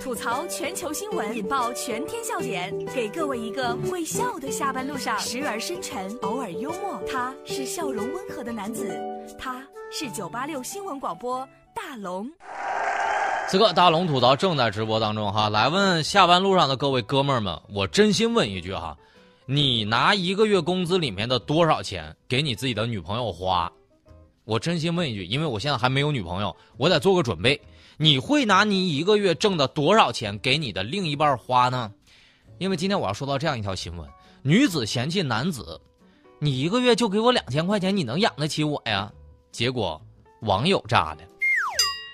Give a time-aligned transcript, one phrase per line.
[0.00, 7.02] 吐槽全球新闻，引爆全天笑点，给各位一个会笑的下班路上，时而深沉，偶尔幽默。
[7.10, 8.96] 他是笑容温和的男子，
[9.36, 9.60] 他
[9.90, 12.30] 是九八六新闻广播大龙。
[13.48, 18.96] 此刻大龙吐槽正在直播当中哈，来问下班路上的各位哥们儿们，我真心问一句哈，
[19.46, 23.70] 你拿一个月工资里面的多少钱给你自己的女朋友花？
[24.44, 27.60] 我真心问一句，因为我现在还没有女朋友，我得做个准备。
[27.96, 31.92] 你会拿你一个月挣的多少钱给你的另一半花呢？
[32.58, 34.08] 因为今天我要说到这样一条新闻：
[34.42, 35.80] 女子嫌弃男子，
[36.38, 39.12] 你一个月就给我两千块钱，你能养得起我呀？
[39.50, 40.00] 结果
[40.40, 41.18] 网友炸了。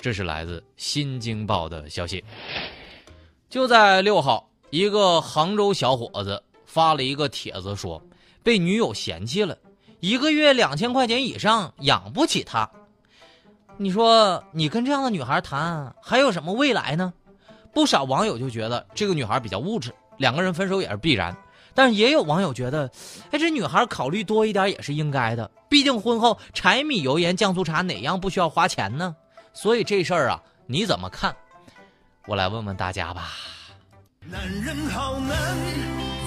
[0.00, 2.22] 这是来自《新京报》的消息。
[3.48, 8.02] 就在六号，一个杭州小伙子发了一个帖子，说
[8.42, 9.56] 被女友嫌弃了，
[10.00, 12.70] 一个月两千块钱以上养不起他。
[13.76, 17.12] 你说你跟这样的女孩谈，还有什么未来呢？
[17.72, 21.36] 不少网友就觉得这个女孩比较物质，两个人分手也是必然。
[21.74, 22.88] 但是也有网友觉得，
[23.32, 29.16] 哎，这女孩考虑多一点也是应该的，毕竟婚后柴米油盐酱醋茶哪样不需要花钱呢？
[29.52, 31.34] 所以这事儿啊，你怎么看？
[32.26, 33.32] 我来问问大家吧。
[34.30, 35.28] 男人好难，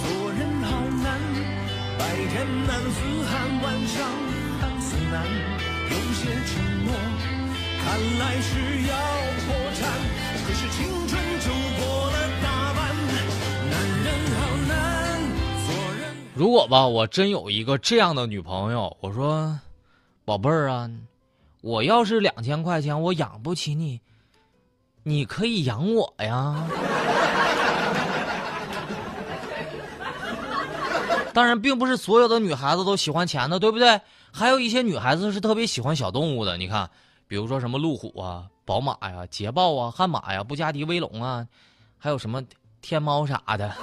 [0.03, 1.19] 做人好难，
[1.97, 4.05] 白天难似寒，晚上
[4.59, 5.23] 难似难，
[5.89, 6.93] 有些承诺
[7.83, 7.85] 看
[8.19, 8.49] 来是
[8.87, 8.93] 要
[9.45, 9.81] 破产，
[10.45, 11.47] 可是青春就
[11.79, 12.77] 过了大半，
[13.69, 14.75] 男人好难，
[15.65, 16.01] 做人。
[16.35, 19.59] 如果吧，我真有一个这样的女朋友，我说，
[20.25, 20.89] 宝贝儿啊。
[21.61, 23.99] 我要是两千块钱，我养不起你，
[25.03, 26.55] 你可以养我呀。
[31.33, 33.99] 当然，并不是所有的女孩子都喜欢钱的，对不对？
[34.31, 36.57] 还有一些女孩子是特别喜欢小动物的。
[36.57, 36.89] 你看，
[37.27, 41.45] 比如说什么路虎啊、宝马呀、捷豹啊、悍马呀、布加迪威龙啊，
[41.97, 42.41] 还有什么
[42.81, 43.71] 天猫啥的。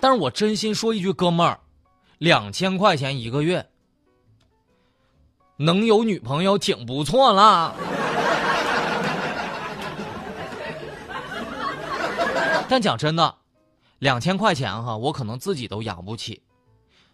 [0.00, 1.58] 但是我真心说一句，哥们儿。
[2.18, 3.66] 两千块钱一个月，
[5.56, 7.74] 能有女朋友挺不错了。
[12.68, 13.34] 但讲真的，
[14.00, 16.42] 两千块钱哈，我可能自己都养不起。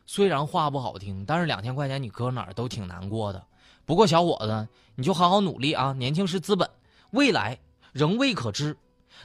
[0.06, 3.44] 虽然话不好听，但是两千块钱你搁哪儿都挺难过的。
[3.84, 5.92] 不过小伙子，你就好好努力啊！
[5.92, 6.70] 年轻是资本，
[7.10, 7.58] 未来
[7.92, 8.76] 仍未可知。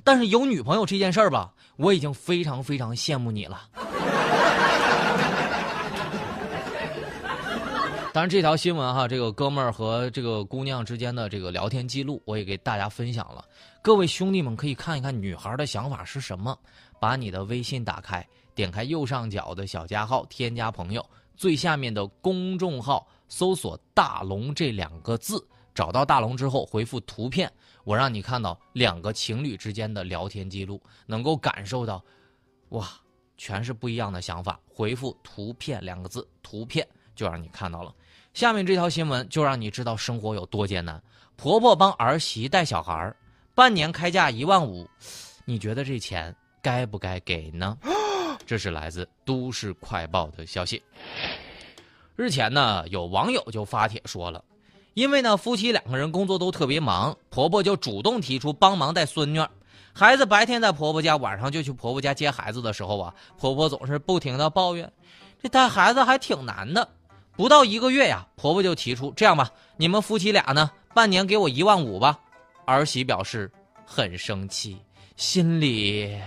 [0.03, 3.61] 但是有女朋友这件事儿吧，我已经非常非常羡慕你了。
[8.11, 13.45] 当然，这条新闻哈，这个哥们儿和这个姑娘之间的这个聊天记录，我也给大家分享了。
[13.83, 16.57] 各位兄弟们可以看一看女孩的想法是什么。
[17.01, 18.23] 把你的微信打开，
[18.53, 21.03] 点开右上角的小加号，添加朋友，
[21.35, 27.51] 最下面的公众号搜索“大龙”这两个字，找到大龙之后回复图片，
[27.85, 32.03] 我让你看到两个情侣之间的聊天记录，能够感受到，
[32.69, 32.88] 哇，
[33.35, 34.59] 全是不一样的想法。
[34.67, 36.88] 回复图片两个字，图片。
[37.13, 37.94] 就让你看到了，
[38.34, 41.00] 下面这条新闻就让你知道生活有多艰难。
[41.35, 43.13] 婆婆帮儿媳带小孩
[43.53, 44.88] 半年开价一万五，
[45.45, 47.77] 你觉得这钱该不该给呢？
[48.45, 50.81] 这是来自都市快报的消息。
[52.16, 54.44] 日前呢，有网友就发帖说了，
[54.94, 59.41] 因为呢夫妻两个人工作都特别忙，婆婆就主动提出帮忙带孙女。
[59.94, 64.91] 孩子白天在婆婆家，晚上就去婆婆家接孩子的时候啊，婆婆总是不停的抱怨，
[65.41, 66.88] 这带孩子还挺难的。
[67.35, 72.19] 不到一个月呀，婆婆就提出这样吧，你们夫妻俩呢，半年给我一万五吧。
[72.66, 73.51] 儿媳表示
[73.85, 74.78] 很生气，
[75.16, 76.17] 心里。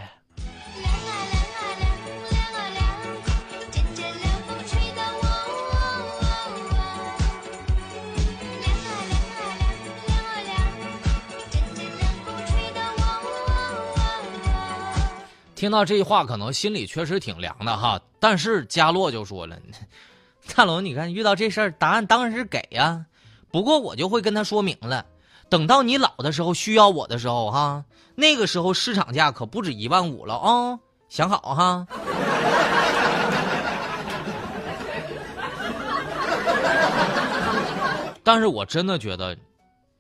[15.65, 17.99] 听到这句话，可能心里确实挺凉的哈。
[18.21, 19.57] 但是佳洛就说了。
[20.55, 23.07] 大龙，你看遇到这事儿，答案当然是给呀。
[23.51, 25.07] 不过我就会跟他说明了，
[25.49, 27.83] 等到你老的时候需要我的时候，哈，
[28.15, 30.79] 那个时候市场价可不止一万五了啊，
[31.09, 31.87] 想好哈。
[38.23, 39.35] 但是我真的觉得，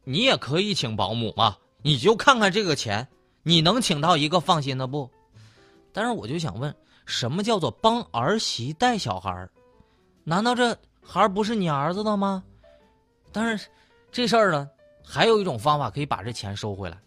[0.04, 3.08] 你也可以请保姆嘛，你就看看这个钱，
[3.42, 5.08] 你能请到一个放心的不？
[5.94, 6.74] 但是我就想问，
[7.06, 9.48] 什么叫做帮儿媳带小孩儿？
[10.24, 12.42] 难道这孩不是你儿子的吗？
[13.30, 13.68] 但是，
[14.10, 14.68] 这事儿呢，
[15.06, 16.98] 还有一种方法可以把这钱收回来，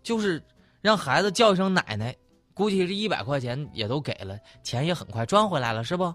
[0.00, 0.40] 就是
[0.80, 2.14] 让孩子叫一声奶奶，
[2.54, 6.04] 估计这一百块钱也都给了，钱也很快赚回来了，是不？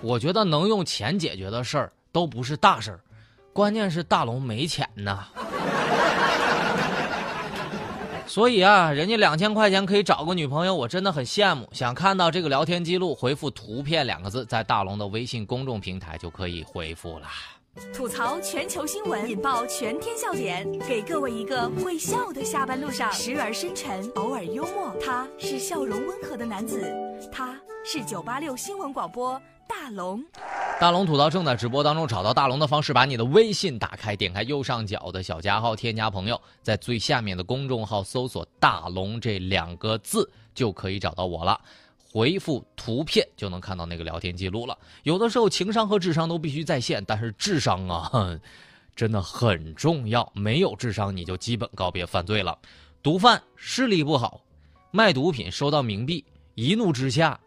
[0.00, 3.00] 我觉得能用钱解决的事儿都不是大事儿，
[3.52, 5.26] 关键是大龙没钱呐。
[8.26, 11.68] 所以啊，人家两千块钱可以找个女朋友，我真的很羡慕。
[11.72, 17.26] 想看到这个聊天记录，回复“图片”两个字，在大龙的微信公众平台就可以回复了。
[17.92, 24.94] 吐槽全球新闻，引爆全天笑点，给各位一个会笑的下班路上，时而深沉，偶尔幽默。
[25.04, 26.88] 他是笑容温和的男子，
[27.32, 30.24] 他是九八六新闻广播大龙。
[30.80, 41.60] 大龙吐槽正在直播当中，找到大龙的方式，把你的微信打开，点开右上角的小加号，添加朋友，在最下面的公众号搜索“大龙”这两个字，就可以找到我了。
[42.10, 44.74] 回复图片就能看到那个聊天记录了。
[45.02, 48.40] 有的时候情商和智商都必须在线，但是智商啊，
[48.96, 50.32] 真的很重要。
[50.34, 52.58] 没有智商，你就基本告别犯罪了。
[53.02, 54.40] 毒贩视力不好，
[54.92, 56.24] 卖毒品收到冥币，
[56.54, 57.38] 一怒之下，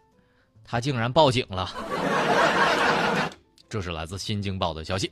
[0.64, 1.74] 他竟然报警了。
[3.74, 5.10] 这是来自《新京报》的消息。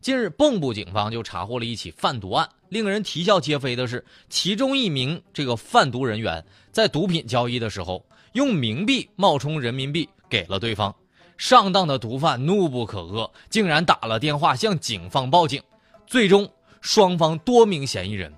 [0.00, 2.48] 近日，蚌埠警方就查获了一起贩毒案。
[2.68, 8.06] 令人啼笑皆非的是，其中一名这个贩毒人员在毒品交易的时候。
[8.34, 10.94] 用冥币冒充人民币给了对方，
[11.36, 15.60] 上当的毒贩怒不可遏，竟然打了电话向警方报警，
[16.06, 16.48] 最终
[16.80, 18.32] 双方多名嫌疑人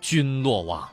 [0.00, 0.88] 均落网。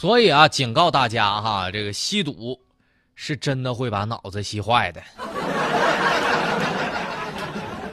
[0.00, 2.58] 所以啊，警告大家哈，这个吸毒
[3.14, 5.02] 是真的会把脑子吸坏的。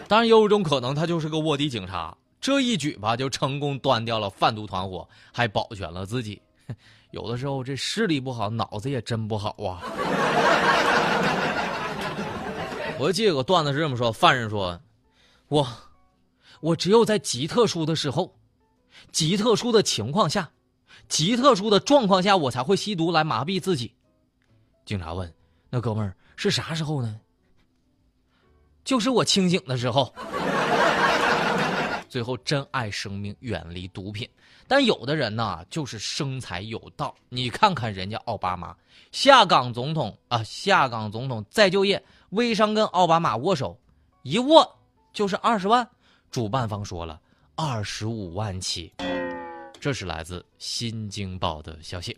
[0.08, 2.16] 当然，也有一种可能，他就是个卧底警察。
[2.40, 6.42] 这一举吧，就成功端掉了贩毒团伙，还保全了自己。
[7.12, 9.84] 有的时候，这视力不好，脑子也真不好啊。
[12.98, 14.80] 我记得有个段子是这么说：犯人说，
[15.50, 15.68] 我，
[16.62, 18.34] 我只有在极特殊的时候，
[19.12, 20.50] 极特殊的情况下，
[21.08, 23.94] 极特殊的状况下，我才会吸毒来麻痹自己。
[24.86, 25.34] 警察问
[25.70, 27.20] ：“那哥们儿是啥时候呢？”
[28.86, 30.14] 就是我清醒的时候，
[32.08, 34.30] 最后珍爱生命，远离毒品。
[34.66, 37.14] 但有的人呢，就是生财有道。
[37.30, 38.76] 你看看人家奥巴马，
[39.12, 43.78] 下岗总统啊，下岗总统再就业，微商跟奥巴马握手，
[44.24, 44.78] 一握
[45.14, 45.88] 就是二十万。
[46.32, 47.20] 主办方说了，
[47.56, 48.94] 二十五万起。
[49.88, 52.18] 这是来自《新京报》的消息。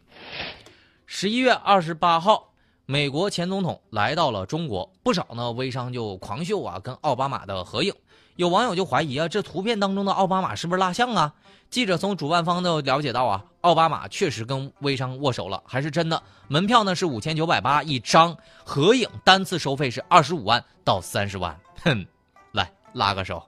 [1.05, 2.51] 十一月二十八号。
[2.87, 7.93] 美国前总统来到了中国，不少呢微商就狂秀啊，跟奥巴马的合影。
[8.37, 11.35] 有网友就怀疑啊，这图片当中的奥巴马是不是蜡像啊？
[11.69, 16.23] 记者从主办方的了解到啊，奥巴马确实跟微商握手了，还是真的。
[16.47, 21.55] 门票呢是五千九百八一张，合影单次收费是二十五万到三十万。
[21.83, 22.03] 哼，
[22.51, 23.47] 来拉个手。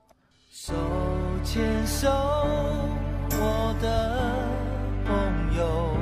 [0.51, 0.75] 手
[1.43, 2.07] 牵手，
[3.43, 4.21] 我的
[5.03, 5.97] 朋友，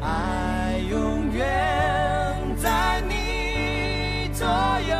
[0.00, 4.46] 爱永远在你左
[4.88, 4.96] 右。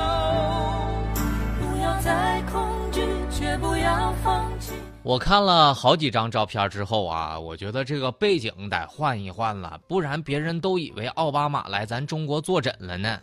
[1.59, 3.01] 不要再恐惧，
[3.31, 4.75] 却不要放弃。
[5.03, 13.19] 我看了好几张照片之后啊，我觉得这个背景得换一换了，不然别人都以为奥巴马来咱中国坐诊了呢。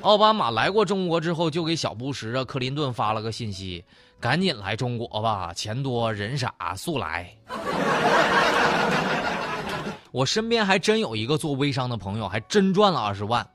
[0.00, 3.82] 奥巴马来过中国之后，就给小布什啊、克林顿发了个信息，
[4.24, 7.30] 赶紧来中国吧，钱多人傻，速来。
[10.12, 13.46] 我身边还真有一个做微商的朋友，还真赚了二十万，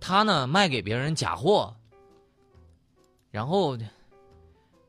[0.00, 1.72] 他呢卖给别人假货，
[3.30, 3.78] 然后。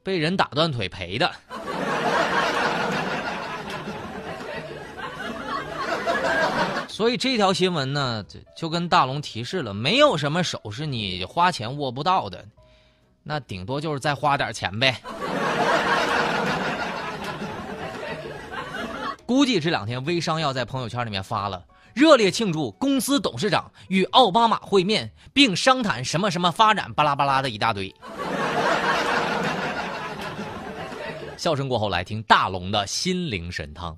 [0.02, 1.30] 被人打断腿赔的，
[6.88, 8.24] 所以这条新闻呢，
[8.56, 12.46] 就跟大龙提示了，没有什么手是你花钱握不到的，
[13.28, 15.02] 那顶多就是再花点钱呗。
[19.26, 21.62] 估计这两天微商要在朋友圈里面发了，
[21.94, 27.94] 热烈庆祝公司董事长与奥巴马会面，并商谈什么什么发展，巴拉巴拉的一大堆。
[31.36, 33.94] 笑声过后，来听大龙的心灵神汤。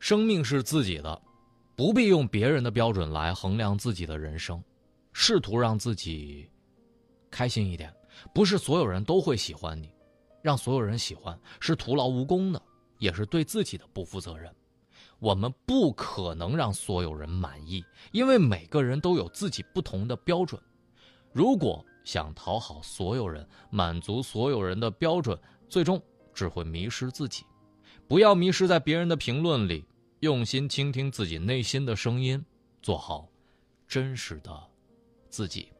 [0.00, 1.22] 生命是自己的，
[1.76, 4.60] 不必用别人的标准来衡量自己的人生。
[5.20, 6.48] 试图让自己
[7.28, 7.92] 开心一点，
[8.32, 9.90] 不是所有人都会喜欢你。
[10.42, 12.62] 让所有人喜欢是徒劳无功的，
[13.00, 14.48] 也是对自己的不负责任。
[15.18, 20.62] 我们不可能让所有人满意，因为每个人都有自己不同的标准。
[21.32, 25.36] 如果想讨好所有人，满足所有人的标准，
[25.68, 26.00] 最终
[26.32, 27.42] 只会迷失自己。
[28.06, 29.84] 不要迷失在别人的评论里，
[30.20, 32.42] 用心倾听自己内心的声音，
[32.80, 33.28] 做好
[33.88, 34.67] 真实的
[35.28, 35.70] 自己。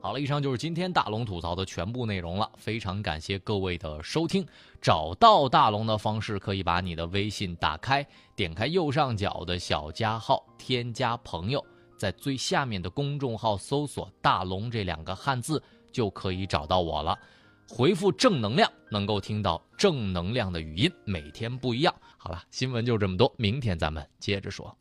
[0.00, 2.50] 好了，以上就是今天大龙吐槽的全部内容了。
[2.58, 4.46] 非常感谢各位的收听。
[4.78, 8.06] 找到大龙的方式，可以把你的微信打开，
[8.36, 11.64] 点开右上角的小加号，添加朋友，
[11.96, 17.18] 在最下面的公众号搜索“大龙”这两个汉字，就可以找到我了。
[17.66, 21.94] 回复正能量，能够听到正能量的语音，每天不一样。
[22.18, 24.76] 好了，新闻就这么多，明天咱们接着说。